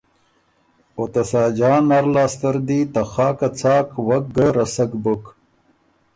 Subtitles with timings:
[0.95, 5.23] او ته ساجان نر لاسته ر دی ته خاکه څاک وک ګۀ رسک بُک۔